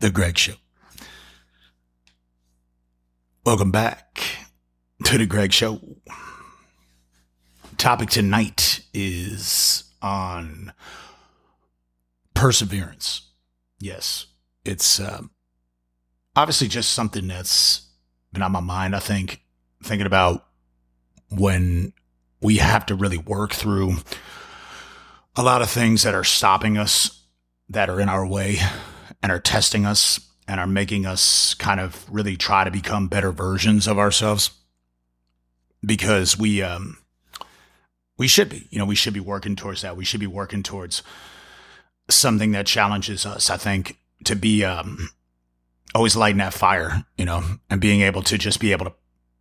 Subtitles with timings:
[0.00, 0.54] The Greg Show.
[3.46, 4.20] Welcome back
[5.04, 5.80] to The Greg Show.
[7.76, 10.72] Topic tonight is on
[12.34, 13.28] perseverance.
[13.78, 14.26] Yes,
[14.64, 15.22] it's uh,
[16.34, 17.82] obviously just something that's
[18.32, 18.96] been on my mind.
[18.96, 19.42] I think
[19.82, 20.46] thinking about
[21.30, 21.92] when
[22.40, 23.96] we have to really work through
[25.36, 27.24] a lot of things that are stopping us,
[27.68, 28.58] that are in our way,
[29.22, 33.30] and are testing us and are making us kind of really try to become better
[33.30, 34.50] versions of ourselves.
[35.84, 36.98] Because we um
[38.18, 39.96] we should be you know we should be working towards that.
[39.96, 41.02] We should be working towards
[42.12, 45.10] something that challenges us i think to be um
[45.94, 48.92] always lighting that fire you know and being able to just be able to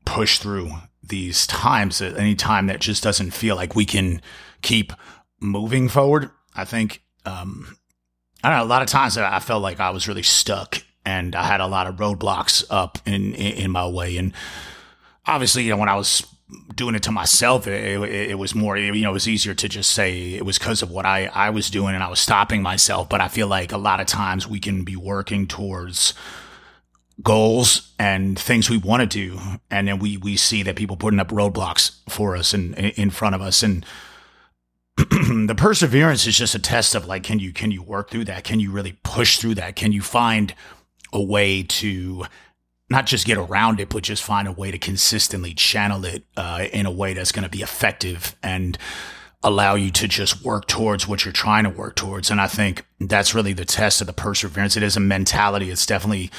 [0.09, 0.71] push through
[1.03, 4.21] these times at any time that just doesn't feel like we can
[4.61, 4.93] keep
[5.39, 7.77] moving forward i think um
[8.43, 8.63] I don't know.
[8.63, 11.67] A lot of times I felt like I was really stuck and I had a
[11.67, 14.17] lot of roadblocks up in, in, in my way.
[14.17, 14.33] And
[15.25, 16.25] obviously, you know, when I was
[16.73, 19.67] doing it to myself, it, it, it was more, you know, it was easier to
[19.67, 22.61] just say it was because of what I, I was doing and I was stopping
[22.61, 23.09] myself.
[23.09, 26.13] But I feel like a lot of times we can be working towards
[27.23, 29.39] goals and things we want to do.
[29.69, 33.35] And then we, we see that people putting up roadblocks for us and in front
[33.35, 33.63] of us.
[33.63, 33.85] And,
[35.47, 38.43] the perseverance is just a test of like can you can you work through that
[38.43, 40.53] can you really push through that can you find
[41.13, 42.25] a way to
[42.89, 46.65] not just get around it but just find a way to consistently channel it uh,
[46.73, 48.77] in a way that's going to be effective and
[49.41, 52.85] allow you to just work towards what you're trying to work towards and i think
[52.99, 56.29] that's really the test of the perseverance it is a mentality it's definitely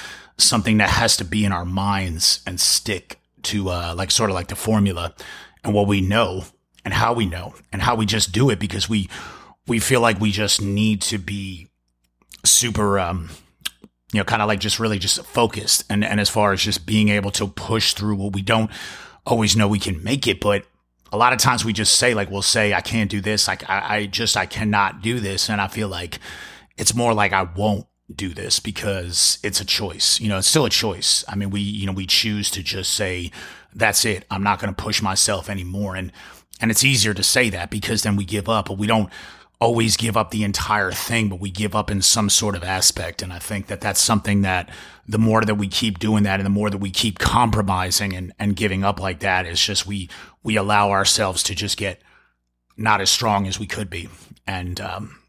[0.41, 4.35] something that has to be in our minds and stick to uh, like sort of
[4.35, 5.15] like the formula
[5.65, 6.45] and what we know
[6.85, 9.09] and how we know and how we just do it because we
[9.67, 11.69] we feel like we just need to be
[12.45, 13.29] super um
[14.13, 16.87] you know kind of like just really just focused and and as far as just
[16.87, 18.71] being able to push through what we don't
[19.27, 20.41] always know we can make it.
[20.41, 20.65] But
[21.13, 23.49] a lot of times we just say like we'll say i can't do this.
[23.49, 25.49] Like I, I just i cannot do this.
[25.49, 26.19] And i feel like
[26.77, 30.65] it's more like i won't do this because it's a choice you know it's still
[30.65, 33.31] a choice i mean we you know we choose to just say
[33.75, 36.11] that's it i'm not going to push myself anymore and
[36.61, 39.11] and it's easier to say that because then we give up, but we don't
[39.61, 43.23] always give up the entire thing, but we give up in some sort of aspect.
[43.23, 44.71] And I think that that's something that
[45.07, 48.33] the more that we keep doing that and the more that we keep compromising and,
[48.39, 50.09] and giving up like that, it's just we,
[50.43, 52.01] we allow ourselves to just get
[52.77, 54.09] not as strong as we could be.
[54.47, 55.20] And, um,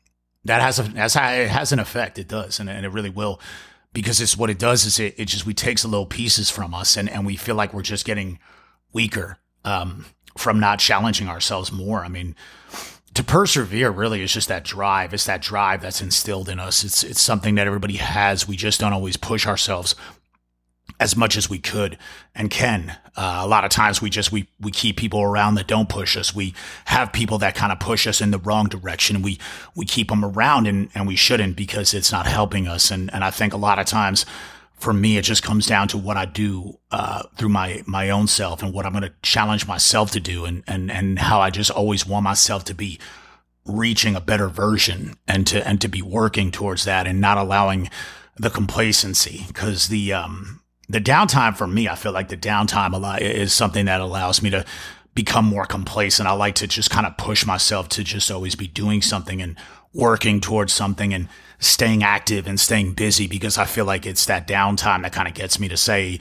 [0.45, 2.17] that has a, that's how it has an effect.
[2.19, 2.59] It does.
[2.59, 3.39] And, and it really will
[3.93, 6.73] because it's what it does is it, it just, we takes a little pieces from
[6.73, 8.39] us and, and we feel like we're just getting
[8.93, 9.37] weaker.
[9.63, 10.05] Um,
[10.37, 12.03] from not challenging ourselves more.
[12.03, 12.35] I mean,
[13.13, 15.13] to persevere really is just that drive.
[15.13, 16.83] It's that drive that's instilled in us.
[16.83, 18.47] It's it's something that everybody has.
[18.47, 19.95] We just don't always push ourselves
[21.01, 21.97] as much as we could
[22.35, 22.95] and can.
[23.17, 26.15] Uh, a lot of times we just we we keep people around that don't push
[26.15, 26.33] us.
[26.33, 26.53] We
[26.85, 29.23] have people that kind of push us in the wrong direction.
[29.23, 29.39] We
[29.75, 32.91] we keep them around and and we shouldn't because it's not helping us.
[32.91, 34.27] And and I think a lot of times
[34.75, 38.27] for me, it just comes down to what I do uh, through my my own
[38.27, 41.49] self and what I'm going to challenge myself to do, and and and how I
[41.49, 42.99] just always want myself to be
[43.65, 47.89] reaching a better version and to and to be working towards that, and not allowing
[48.37, 50.61] the complacency because the um
[50.91, 54.41] the downtime for me, I feel like the downtime a lot is something that allows
[54.41, 54.65] me to
[55.15, 56.27] become more complacent.
[56.27, 59.55] I like to just kind of push myself to just always be doing something and
[59.93, 61.29] working towards something and
[61.59, 65.33] staying active and staying busy because I feel like it's that downtime that kind of
[65.33, 66.19] gets me to say,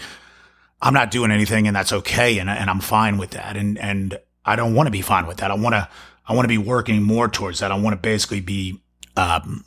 [0.81, 2.39] I'm not doing anything and that's okay.
[2.39, 3.57] And, and I'm fine with that.
[3.57, 5.51] And, and I don't want to be fine with that.
[5.51, 5.89] I want to,
[6.27, 7.73] I want to be working more towards that.
[7.73, 8.81] I want to basically be,
[9.17, 9.65] um,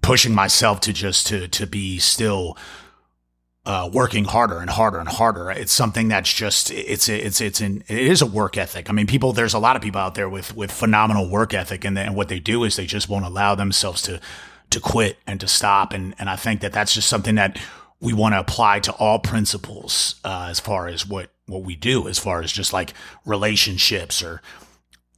[0.00, 2.56] pushing myself to just to, to be still,
[3.64, 5.50] uh, working harder and harder and harder.
[5.50, 8.90] It's something that's just it's it's it's an it is a work ethic.
[8.90, 11.84] I mean, people there's a lot of people out there with with phenomenal work ethic,
[11.84, 14.20] and, and what they do is they just won't allow themselves to
[14.72, 15.92] to quit and to stop.
[15.92, 17.58] And, and I think that that's just something that
[18.00, 22.08] we want to apply to all principles uh, as far as what, what we do,
[22.08, 22.92] as far as just like
[23.24, 24.42] relationships or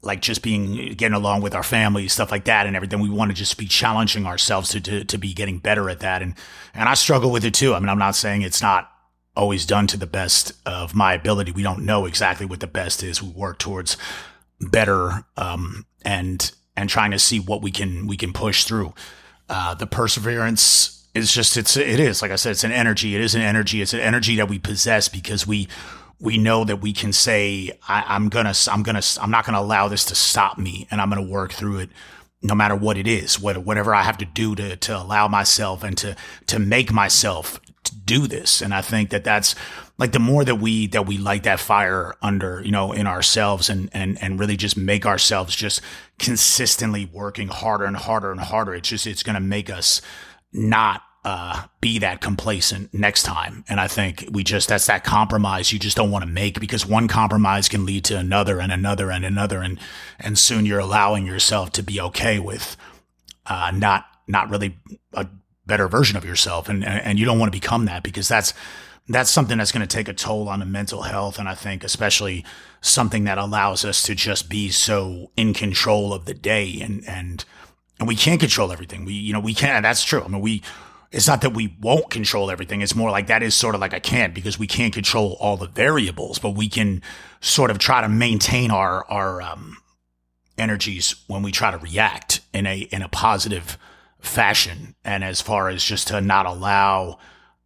[0.05, 3.01] like just being getting along with our family, stuff like that, and everything.
[3.01, 6.23] We want to just be challenging ourselves to, to to be getting better at that.
[6.23, 6.35] And
[6.75, 7.75] and I struggle with it too.
[7.75, 8.91] I mean, I'm not saying it's not
[9.37, 11.53] always done to the best of my ability.
[11.53, 13.23] We don't know exactly what the best is.
[13.23, 13.97] We work towards
[14.61, 18.95] better um, and and trying to see what we can we can push through.
[19.49, 23.15] Uh, the perseverance is just it's it is like I said it's an energy.
[23.15, 23.83] It is an energy.
[23.83, 25.69] It's an energy that we possess because we
[26.21, 29.89] we know that we can say, I, am gonna, I'm gonna, I'm not gonna allow
[29.89, 31.91] this to stop me, and I'm gonna work through it,
[32.43, 35.83] no matter what it is, What whatever I have to do to to allow myself
[35.83, 36.17] and to
[36.47, 38.61] to make myself to do this.
[38.61, 39.55] And I think that that's
[39.99, 43.71] like the more that we that we light that fire under, you know, in ourselves
[43.71, 45.81] and and and really just make ourselves just
[46.19, 48.75] consistently working harder and harder and harder.
[48.75, 50.01] It's just it's gonna make us
[50.53, 53.65] not uh, be that complacent next time.
[53.69, 56.85] And I think we just, that's that compromise you just don't want to make because
[56.85, 59.63] one compromise can lead to another and another and another.
[59.63, 59.81] And,
[60.21, 62.77] and soon you're allowing yourself to be okay with,
[63.47, 64.77] uh, not, not really
[65.15, 65.27] a
[65.65, 66.69] better version of yourself.
[66.69, 68.53] And, and you don't want to become that because that's,
[69.09, 71.39] that's something that's going to take a toll on the mental health.
[71.39, 72.45] And I think especially
[72.83, 77.47] something that allows us to just be so in control of the day and, and,
[77.99, 79.07] and we can't control everything.
[79.07, 79.83] We, you know, we can't.
[79.83, 80.23] That's true.
[80.23, 80.63] I mean, we,
[81.15, 82.81] it's not that we won't control everything.
[82.81, 85.57] It's more like that is sort of like I can't because we can't control all
[85.57, 87.03] the variables, but we can
[87.41, 89.79] sort of try to maintain our, our, um,
[90.59, 93.79] energies when we try to react in a, in a positive
[94.19, 94.97] fashion.
[95.05, 97.19] And as far as just to not allow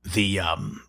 [0.04, 0.82] the, um,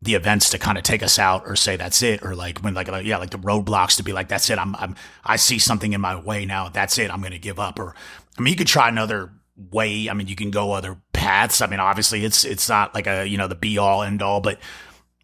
[0.00, 2.72] the events to kind of take us out or say that's it or like when
[2.72, 5.58] like, like yeah like the roadblocks to be like that's it I'm I'm I see
[5.58, 7.94] something in my way now that's it I'm going to give up or
[8.38, 9.30] I mean you could try another
[9.70, 11.60] way I mean you can go other paths.
[11.60, 14.40] I mean, obviously it's, it's not like a, you know, the be all end all,
[14.40, 14.58] but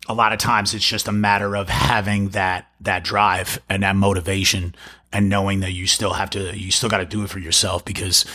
[0.09, 3.97] a lot of times it's just a matter of having that, that drive and that
[3.97, 4.75] motivation
[5.11, 7.83] and knowing that you still have to, you still got to do it for yourself
[7.85, 8.27] because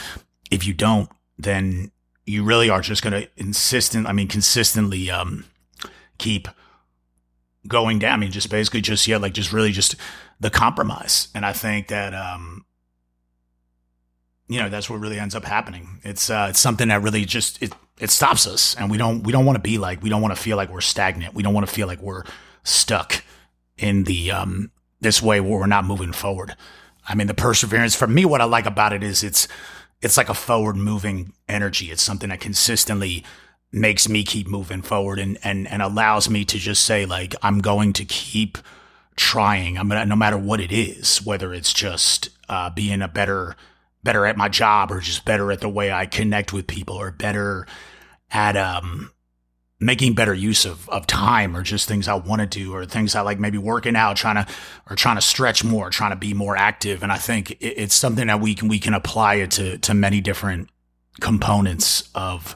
[0.49, 1.07] if you don't,
[1.37, 1.91] then
[2.25, 5.45] you really are just going to insistent, I mean, consistently, um,
[6.17, 6.47] keep
[7.67, 8.13] going down.
[8.13, 9.95] I mean, just basically just, yeah, like just really just
[10.39, 11.27] the compromise.
[11.35, 12.65] And I think that, um,
[14.51, 16.01] you know that's what really ends up happening.
[16.03, 19.31] It's uh, it's something that really just it it stops us, and we don't we
[19.31, 21.33] don't want to be like we don't want to feel like we're stagnant.
[21.33, 22.23] We don't want to feel like we're
[22.63, 23.23] stuck
[23.77, 26.57] in the um this way where we're not moving forward.
[27.07, 29.47] I mean, the perseverance for me, what I like about it is it's
[30.01, 31.89] it's like a forward moving energy.
[31.89, 33.23] It's something that consistently
[33.71, 37.59] makes me keep moving forward and and and allows me to just say like I'm
[37.59, 38.57] going to keep
[39.15, 39.77] trying.
[39.77, 43.55] I'm gonna no matter what it is, whether it's just uh, being a better
[44.03, 47.11] better at my job or just better at the way I connect with people or
[47.11, 47.67] better
[48.31, 49.11] at um
[49.81, 53.15] making better use of, of time or just things I want to do or things
[53.15, 54.53] I like maybe working out, trying to
[54.89, 57.01] or trying to stretch more, trying to be more active.
[57.01, 59.93] And I think it, it's something that we can we can apply it to to
[59.93, 60.69] many different
[61.19, 62.55] components of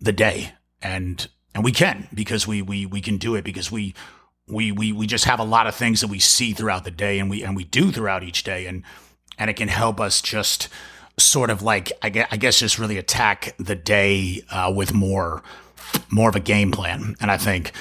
[0.00, 0.52] the day.
[0.80, 3.94] And and we can because we we we can do it because we
[4.48, 7.18] we we we just have a lot of things that we see throughout the day
[7.18, 8.82] and we and we do throughout each day and
[9.38, 10.68] and it can help us just
[11.18, 15.42] sort of like I guess just really attack the day uh, with more
[16.10, 17.14] more of a game plan.
[17.20, 17.72] And I think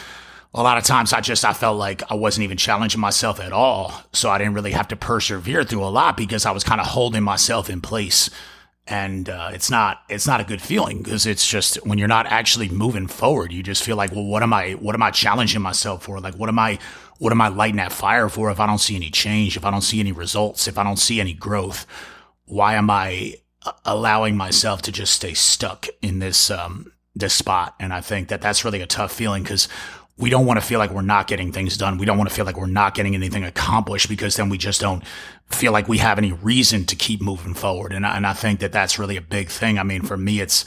[0.53, 3.51] a lot of times I just I felt like I wasn't even challenging myself at
[3.51, 6.79] all, so I didn't really have to persevere through a lot because I was kind
[6.79, 8.29] of holding myself in place.
[8.85, 12.25] And uh, it's not it's not a good feeling because it's just when you're not
[12.25, 15.61] actually moving forward, you just feel like, well, what am I what am I challenging
[15.61, 16.19] myself for?
[16.19, 16.79] Like, what am I
[17.17, 19.71] what am I lighting that fire for if I don't see any change, if I
[19.71, 21.85] don't see any results, if I don't see any growth?
[22.45, 23.35] Why am I
[23.65, 27.75] uh, allowing myself to just stay stuck in this um, this spot?
[27.79, 29.69] And I think that that's really a tough feeling because
[30.17, 31.97] we don't want to feel like we're not getting things done.
[31.97, 34.79] We don't want to feel like we're not getting anything accomplished because then we just
[34.79, 35.03] don't
[35.49, 37.93] feel like we have any reason to keep moving forward.
[37.93, 39.79] And I, and I think that that's really a big thing.
[39.79, 40.65] I mean, for me, it's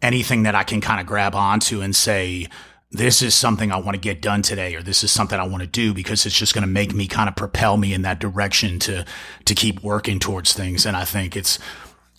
[0.00, 2.48] anything that I can kind of grab onto and say,
[2.92, 5.62] this is something I want to get done today, or this is something I want
[5.62, 8.20] to do because it's just going to make me kind of propel me in that
[8.20, 9.04] direction to,
[9.46, 10.86] to keep working towards things.
[10.86, 11.58] And I think it's,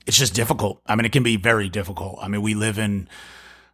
[0.05, 0.82] it's just difficult.
[0.86, 2.20] I mean, it can be very difficult.
[2.22, 3.08] I mean, we live in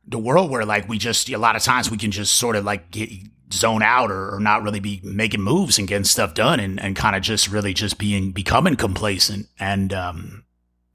[0.08, 2.65] the world where like we just, a lot of times we can just sort of
[2.65, 3.10] like get,
[3.53, 6.96] zone out or, or not really be making moves and getting stuff done and, and
[6.96, 9.48] kind of just really just being, becoming complacent.
[9.60, 10.46] And, um,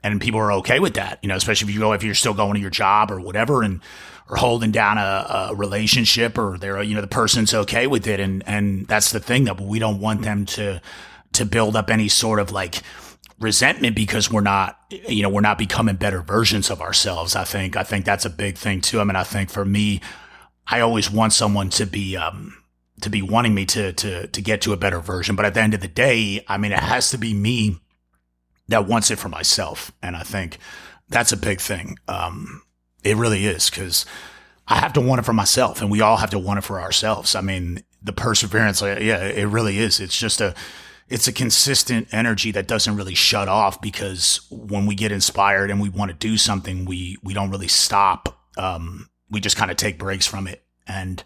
[0.02, 2.34] and people are okay with that, you know, especially if you go, if you're still
[2.34, 3.80] going to your job or whatever and,
[4.30, 8.20] or holding down a, a relationship or they're, you know, the person's okay with it.
[8.20, 10.80] And, and that's the thing that we don't want them to,
[11.34, 12.82] to build up any sort of like
[13.38, 17.36] resentment because we're not, you know, we're not becoming better versions of ourselves.
[17.36, 19.00] I think, I think that's a big thing too.
[19.00, 20.00] I mean, I think for me,
[20.66, 22.56] I always want someone to be, um,
[23.02, 25.36] to be wanting me to, to, to get to a better version.
[25.36, 27.78] But at the end of the day, I mean, it has to be me
[28.68, 29.92] that wants it for myself.
[30.02, 30.58] And I think
[31.08, 31.98] that's a big thing.
[32.08, 32.62] Um,
[33.04, 34.06] it really is because
[34.66, 36.80] I have to want it for myself and we all have to want it for
[36.80, 37.34] ourselves.
[37.34, 40.00] I mean, the perseverance, yeah, it really is.
[40.00, 40.54] It's just a,
[41.08, 45.80] it's a consistent energy that doesn't really shut off because when we get inspired and
[45.80, 48.40] we want to do something, we, we don't really stop.
[48.56, 50.64] Um, we just kind of take breaks from it.
[50.88, 51.22] And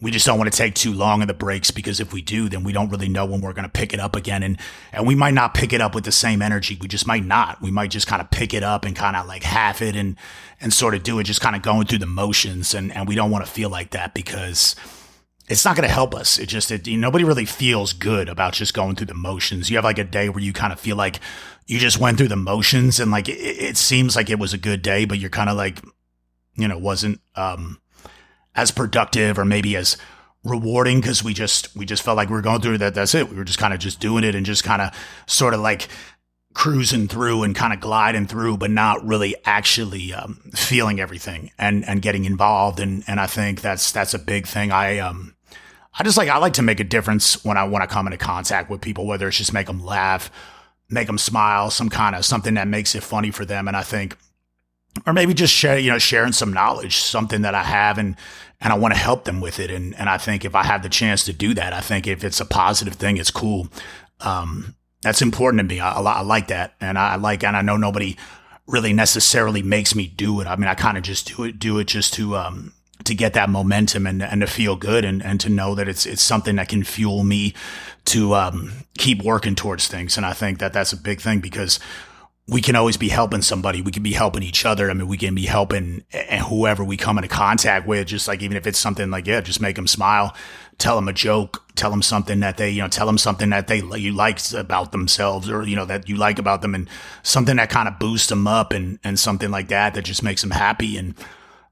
[0.00, 2.48] we just don't want to take too long on the breaks because if we do,
[2.48, 4.42] then we don't really know when we're going to pick it up again.
[4.42, 4.58] And,
[4.92, 6.76] and we might not pick it up with the same energy.
[6.80, 7.60] We just might not.
[7.60, 10.16] We might just kind of pick it up and kind of like half it and,
[10.60, 12.74] and sort of do it, just kind of going through the motions.
[12.74, 14.74] And, and we don't want to feel like that because
[15.48, 16.38] it's not going to help us.
[16.38, 19.70] It just, it, nobody really feels good about just going through the motions.
[19.70, 21.20] You have like a day where you kind of feel like
[21.66, 24.58] you just went through the motions and like it, it seems like it was a
[24.58, 25.82] good day, but you're kind of like,
[26.54, 27.78] you know, wasn't, um,
[28.54, 29.96] as productive or maybe as
[30.44, 33.30] rewarding because we just we just felt like we were going through that that's it
[33.30, 34.90] we were just kind of just doing it and just kind of
[35.26, 35.88] sort of like
[36.52, 41.84] cruising through and kind of gliding through but not really actually um, feeling everything and
[41.88, 45.33] and getting involved and and I think that's that's a big thing I um
[45.98, 48.18] I just like I like to make a difference when I when I come into
[48.18, 50.30] contact with people whether it's just make them laugh
[50.90, 53.82] make them smile some kind of something that makes it funny for them and I
[53.82, 54.16] think
[55.06, 58.16] or maybe just share, you know, sharing some knowledge, something that I have and,
[58.60, 59.70] and I want to help them with it.
[59.70, 62.24] And, and I think if I have the chance to do that, I think if
[62.24, 63.68] it's a positive thing, it's cool.
[64.20, 65.80] Um, that's important to me.
[65.80, 66.74] I, I like that.
[66.80, 68.16] And I like, and I know nobody
[68.66, 70.46] really necessarily makes me do it.
[70.46, 72.72] I mean, I kind of just do it, do it just to, um,
[73.02, 76.06] to get that momentum and, and to feel good and, and to know that it's,
[76.06, 77.52] it's something that can fuel me
[78.04, 80.16] to, um, keep working towards things.
[80.16, 81.80] And I think that that's a big thing because
[82.46, 83.82] we can always be helping somebody.
[83.82, 84.90] We can be helping each other.
[84.90, 86.04] I mean, we can be helping
[86.48, 89.62] whoever we come into contact with, just like even if it's something like, yeah, just
[89.62, 90.36] make them smile,
[90.76, 93.66] tell them a joke, tell them something that they, you know, tell them something that
[93.66, 96.88] they, you like about themselves or, you know, that you like about them and
[97.22, 100.42] something that kind of boosts them up and, and something like that, that just makes
[100.42, 100.98] them happy.
[100.98, 101.14] And,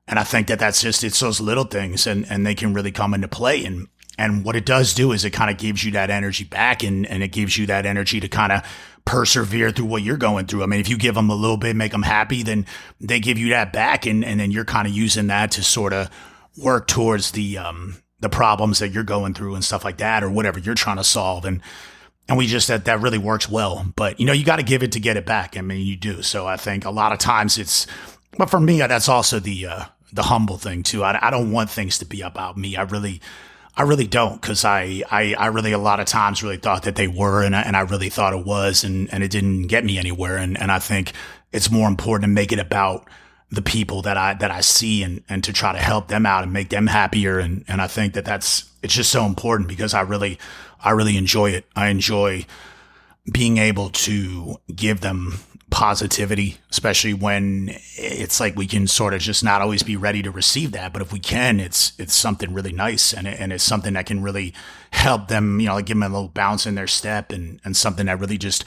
[0.08, 2.92] and I think that that's just, it's those little things and, and they can really
[2.92, 3.64] come into play.
[3.64, 6.82] And, and what it does do is it kind of gives you that energy back
[6.82, 8.62] and, and it gives you that energy to kind of
[9.04, 10.62] persevere through what you're going through.
[10.62, 12.66] I mean, if you give them a little bit, make them happy, then
[13.00, 14.06] they give you that back.
[14.06, 16.10] And, and then you're kind of using that to sort of
[16.56, 20.30] work towards the, um, the problems that you're going through and stuff like that, or
[20.30, 21.44] whatever you're trying to solve.
[21.44, 21.60] And,
[22.28, 23.84] and we just that that really works well.
[23.96, 25.56] But you know, you got to give it to get it back.
[25.56, 26.22] I mean, you do.
[26.22, 27.86] So I think a lot of times it's,
[28.38, 31.02] but for me, that's also the uh, the humble thing too.
[31.02, 32.76] I, I don't want things to be about me.
[32.76, 33.20] I really,
[33.76, 36.96] I really don't because I, I, I really a lot of times really thought that
[36.96, 39.84] they were and I, and I really thought it was and, and it didn't get
[39.84, 40.36] me anywhere.
[40.36, 41.12] And, and I think
[41.50, 43.08] it's more important to make it about
[43.50, 46.42] the people that I, that I see and, and to try to help them out
[46.42, 47.38] and make them happier.
[47.38, 50.38] And, and I think that that's, it's just so important because I really,
[50.82, 51.66] I really enjoy it.
[51.74, 52.46] I enjoy
[53.30, 55.38] being able to give them
[55.72, 60.30] positivity, especially when it's like we can sort of just not always be ready to
[60.30, 60.92] receive that.
[60.92, 64.06] But if we can, it's it's something really nice and it, and it's something that
[64.06, 64.52] can really
[64.92, 67.74] help them, you know, like give them a little bounce in their step and and
[67.74, 68.66] something that really just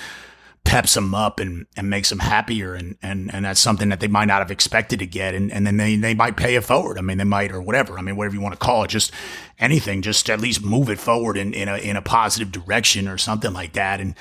[0.64, 2.74] peps them up and, and makes them happier.
[2.74, 5.36] And, and, and that's something that they might not have expected to get.
[5.36, 6.98] And, and then they, they might pay it forward.
[6.98, 8.00] I mean, they might, or whatever.
[8.00, 9.12] I mean, whatever you want to call it, just
[9.60, 13.20] anything, just at least move it forward in, in a, in a positive direction or
[13.20, 14.02] something like that.
[14.02, 14.16] And,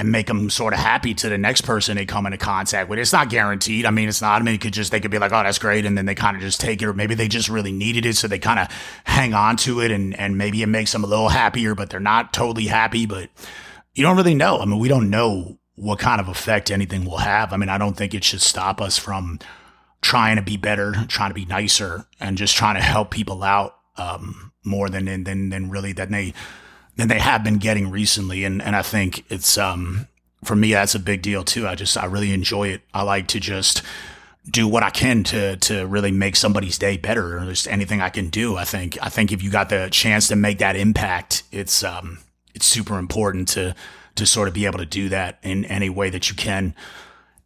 [0.00, 2.98] and make them sort of happy to the next person they come into contact with.
[2.98, 3.84] It's not guaranteed.
[3.84, 4.40] I mean, it's not.
[4.40, 6.14] I mean, it could just they could be like, "Oh, that's great," and then they
[6.14, 8.58] kind of just take it, or maybe they just really needed it, so they kind
[8.58, 8.68] of
[9.04, 12.00] hang on to it, and and maybe it makes them a little happier, but they're
[12.00, 13.04] not totally happy.
[13.04, 13.28] But
[13.94, 14.58] you don't really know.
[14.58, 17.52] I mean, we don't know what kind of effect anything will have.
[17.52, 19.38] I mean, I don't think it should stop us from
[20.00, 23.76] trying to be better, trying to be nicer, and just trying to help people out
[23.98, 26.32] um, more than than than really than they
[27.00, 28.44] than they have been getting recently.
[28.44, 30.06] And, and I think it's, um,
[30.44, 31.66] for me, that's a big deal too.
[31.66, 32.82] I just, I really enjoy it.
[32.92, 33.82] I like to just
[34.50, 38.08] do what I can to, to really make somebody's day better or just anything I
[38.08, 38.56] can do.
[38.56, 42.18] I think, I think if you got the chance to make that impact, it's, um,
[42.54, 43.74] it's super important to,
[44.16, 46.74] to sort of be able to do that in any way that you can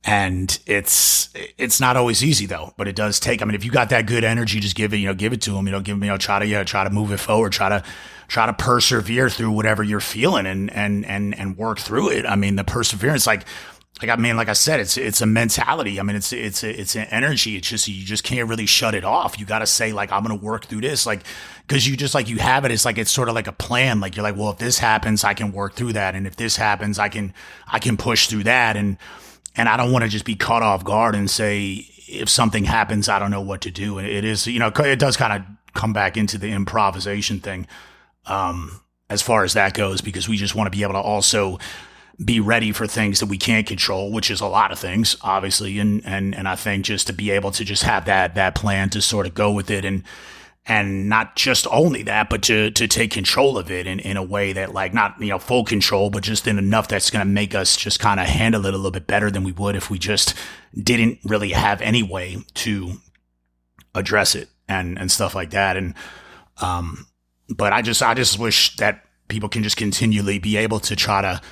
[0.05, 3.71] and it's it's not always easy though but it does take i mean if you
[3.71, 5.81] got that good energy just give it you know give it to them you know
[5.81, 7.83] give them you know try to you know, try to move it forward try to
[8.29, 12.37] try to persevere through whatever you're feeling and and and and work through it i
[12.37, 13.45] mean the perseverance like
[14.03, 16.01] like I mean, like I said, it's it's a mentality.
[16.01, 17.57] I mean, it's it's it's an energy.
[17.57, 19.39] It's just you just can't really shut it off.
[19.39, 21.21] You got to say like I'm gonna work through this, like
[21.67, 22.73] because you just like you have it.
[22.73, 24.01] It's like it's sort of like a plan.
[24.01, 26.57] Like you're like, well, if this happens, I can work through that, and if this
[26.57, 27.33] happens, I can
[27.69, 28.99] I can push through that, and
[29.57, 33.09] and I don't want to just be caught off guard and say, if something happens,
[33.09, 33.99] I don't know what to do.
[33.99, 37.67] And it is, you know, it does kind of come back into the improvisation thing,
[38.27, 38.81] um,
[39.11, 41.59] as far as that goes, because we just want to be able to also
[42.25, 45.79] be ready for things that we can't control, which is a lot of things, obviously.
[45.79, 48.91] And, and, and I think just to be able to just have that, that plan
[48.91, 50.05] to sort of go with it and,
[50.67, 54.23] and not just only that, but to to take control of it in, in a
[54.23, 57.31] way that like not you know full control, but just in enough that's going to
[57.31, 59.91] make us just kind of handle it a little bit better than we would if
[59.91, 60.35] we just
[60.75, 62.95] didn't really have any way to
[63.95, 65.77] address it and and stuff like that.
[65.77, 65.95] And
[66.63, 67.07] um,
[67.49, 71.21] but I just I just wish that people can just continually be able to try
[71.21, 71.43] to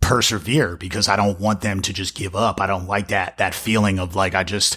[0.00, 2.60] persevere because I don't want them to just give up.
[2.60, 4.76] I don't like that that feeling of like I just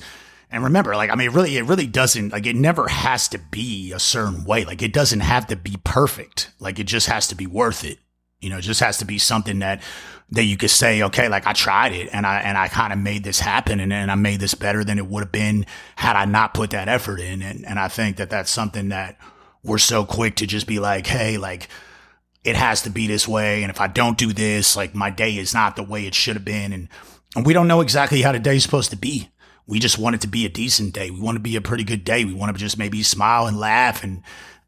[0.52, 3.92] and remember like I mean really it really doesn't like it never has to be
[3.92, 4.66] a certain way.
[4.66, 6.52] Like it doesn't have to be perfect.
[6.60, 8.00] Like it just has to be worth it.
[8.40, 9.82] You know, it just has to be something that
[10.32, 13.00] that you could say, okay, like I tried it and I and I kind of
[13.00, 15.66] made this happen and, and I made this better than it would have been
[15.96, 17.42] had I not put that effort in.
[17.42, 19.18] And and I think that that's something that
[19.64, 21.70] we're so quick to just be like, hey, like
[22.44, 23.64] it has to be this way.
[23.64, 26.36] And if I don't do this, like my day is not the way it should
[26.36, 26.74] have been.
[26.74, 26.90] And,
[27.36, 29.30] and we don't know exactly how the day is supposed to be.
[29.72, 31.12] We just want it to be a decent day.
[31.12, 32.26] We want to be a pretty good day.
[32.26, 34.22] We want to just maybe smile and laugh and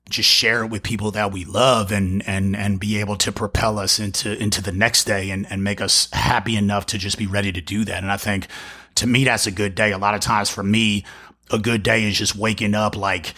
[0.10, 3.80] just share it with people that we love and, and, and be able to propel
[3.80, 7.28] us into, into the next day and, and make us happy enough to just be
[7.28, 8.02] ready to do that.
[8.02, 8.48] And I think
[8.96, 9.92] to me, that's a good day.
[9.92, 11.04] A lot of times for me,
[11.52, 13.34] a good day is just waking up like,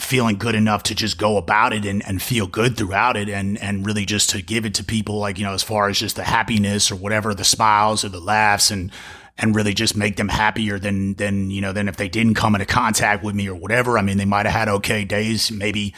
[0.00, 3.58] feeling good enough to just go about it and, and feel good throughout it and,
[3.62, 6.16] and really just to give it to people like, you know, as far as just
[6.16, 8.90] the happiness or whatever, the smiles or the laughs and,
[9.38, 12.54] and really just make them happier than, than, you know, than if they didn't come
[12.54, 13.98] into contact with me or whatever.
[13.98, 15.94] I mean, they might have had okay days, maybe,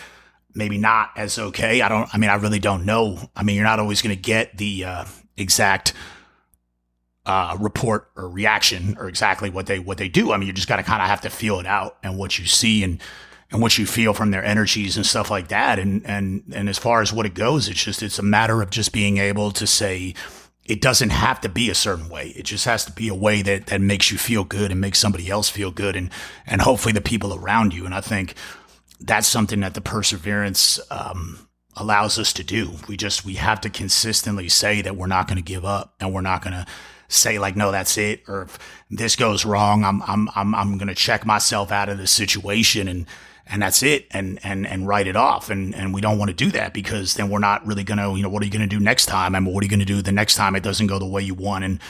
[0.54, 1.80] maybe not as okay.
[1.80, 3.30] I don't, I mean, I really don't know.
[3.36, 5.04] I mean, you're not always going to get the, uh,
[5.36, 5.92] exact,
[7.26, 10.32] uh, report or reaction or exactly what they, what they do.
[10.32, 12.38] I mean, you just got to kind of have to feel it out and what
[12.40, 13.00] you see and,
[13.52, 15.78] and what you feel from their energies and stuff like that.
[15.78, 18.70] And, and, and as far as what it goes, it's just, it's a matter of
[18.70, 20.14] just being able to say,
[20.68, 22.28] it doesn't have to be a certain way.
[22.36, 24.98] It just has to be a way that, that makes you feel good and makes
[24.98, 26.10] somebody else feel good and,
[26.46, 27.86] and hopefully the people around you.
[27.86, 28.34] And I think
[29.00, 32.72] that's something that the perseverance, um, allows us to do.
[32.86, 36.12] We just, we have to consistently say that we're not going to give up and
[36.12, 36.66] we're not going to
[37.08, 38.24] say like, no, that's it.
[38.28, 38.58] Or if
[38.90, 42.88] this goes wrong, I'm, I'm, I'm, I'm going to check myself out of the situation
[42.88, 43.06] and,
[43.50, 45.50] and that's it and and and write it off.
[45.50, 48.16] And and we don't want to do that because then we're not really going to
[48.16, 49.34] you know what are you going to do next time?
[49.34, 51.06] I mean what are you going to do the next time it doesn't go the
[51.06, 51.64] way you want?
[51.64, 51.80] And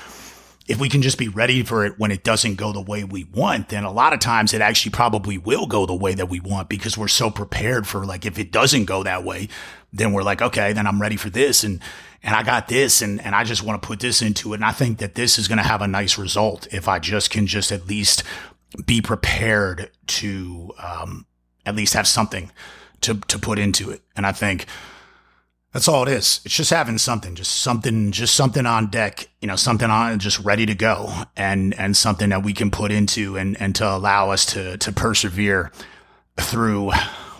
[0.67, 3.25] if we can just be ready for it when it doesn't go the way we
[3.25, 6.41] want then a lot of times it actually probably will go the way that we
[6.41, 9.49] want because we're so prepared for like if it doesn't go that way
[9.95, 11.81] then we're like okay then I'm ready for this and
[12.23, 14.57] and I got this and and I just want to put this into it.
[14.57, 17.31] And I think that this is going to have a nice result if I just
[17.31, 18.23] can just at least
[18.85, 21.27] be prepared to um,
[21.69, 22.51] at least have something
[23.03, 24.01] to, to put into it.
[24.17, 24.67] And I think
[25.73, 26.41] that's all it is.
[26.45, 30.41] It's just having something, just something, just something on deck, you know, something on just
[30.41, 34.31] ready to go and, and something that we can put into and, and to allow
[34.31, 35.71] us to, to persevere
[36.39, 36.91] through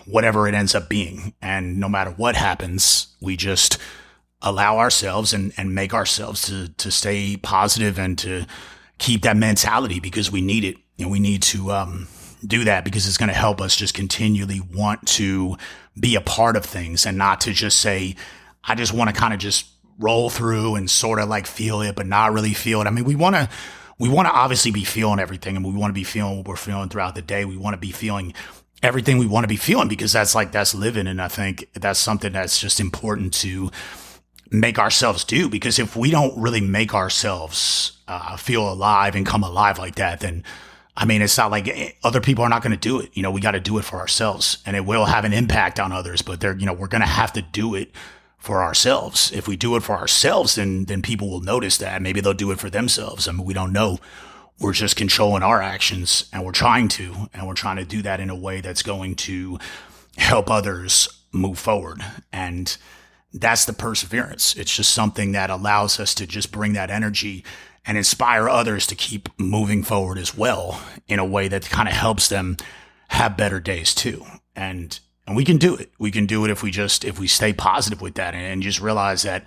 [0.05, 1.33] whatever it ends up being.
[1.41, 3.79] And no matter what happens, we just
[4.41, 8.45] allow ourselves and, and make ourselves to, to stay positive and to
[8.99, 12.07] keep that mentality because we need it and we need to, um,
[12.45, 15.57] do that because it's going to help us just continually want to
[15.99, 18.15] be a part of things and not to just say,
[18.63, 21.95] I just want to kind of just roll through and sort of like feel it,
[21.95, 22.87] but not really feel it.
[22.87, 23.49] I mean, we want to,
[23.97, 26.55] we want to obviously be feeling everything and we want to be feeling what we're
[26.55, 27.43] feeling throughout the day.
[27.43, 28.33] We want to be feeling
[28.81, 31.07] everything we want to be feeling because that's like, that's living.
[31.07, 33.71] And I think that's something that's just important to
[34.51, 39.43] make ourselves do because if we don't really make ourselves uh, feel alive and come
[39.43, 40.43] alive like that, then
[40.99, 43.09] I mean, it's not like eh, other people are not going to do it.
[43.13, 45.79] You know, we got to do it for ourselves and it will have an impact
[45.79, 47.91] on others, but they're, you know, we're going to have to do it
[48.37, 49.31] for ourselves.
[49.31, 52.01] If we do it for ourselves, then, then people will notice that.
[52.01, 53.29] Maybe they'll do it for themselves.
[53.29, 53.99] I mean, we don't know.
[54.59, 58.19] We're just controlling our actions and we're trying to, and we're trying to do that
[58.19, 59.57] in a way that's going to
[60.17, 62.03] help others move forward.
[62.33, 62.75] And
[63.33, 64.55] that's the perseverance.
[64.55, 67.43] It's just something that allows us to just bring that energy
[67.85, 71.95] and inspire others to keep moving forward as well in a way that kind of
[71.95, 72.57] helps them
[73.09, 74.25] have better days too.
[74.55, 75.91] And and we can do it.
[75.99, 78.61] We can do it if we just if we stay positive with that and, and
[78.63, 79.45] just realize that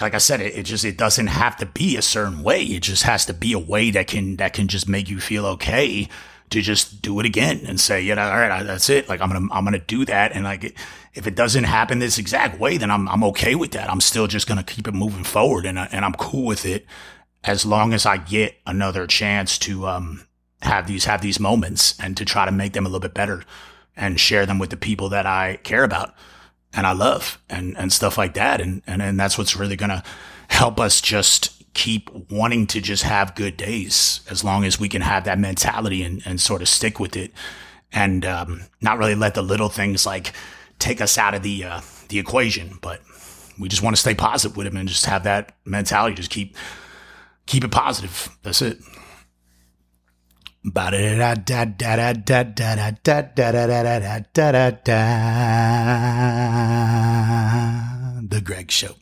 [0.00, 2.62] like I said, it, it, just it doesn't have to be a certain way.
[2.62, 5.44] It just has to be a way that can that can just make you feel
[5.46, 6.08] okay
[6.50, 9.08] to just do it again and say, you know, all right, that's it.
[9.08, 10.76] Like I'm gonna I'm gonna do that, and like
[11.14, 13.90] if it doesn't happen this exact way, then I'm I'm okay with that.
[13.90, 16.86] I'm still just gonna keep it moving forward, and and I'm cool with it
[17.44, 20.26] as long as I get another chance to um,
[20.62, 23.44] have these have these moments and to try to make them a little bit better
[23.96, 26.14] and share them with the people that I care about
[26.72, 30.02] and I love and and stuff like that and and, and that's what's really gonna
[30.48, 35.00] help us just keep wanting to just have good days as long as we can
[35.00, 37.32] have that mentality and, and sort of stick with it
[37.92, 40.32] and um, not really let the little things like
[40.80, 42.80] take us out of the uh, the equation.
[42.82, 43.00] But
[43.60, 46.16] we just want to stay positive with him and just have that mentality.
[46.16, 46.56] Just keep
[47.46, 48.28] keep it positive.
[48.42, 48.78] That's it.
[58.28, 58.96] The Greg Show.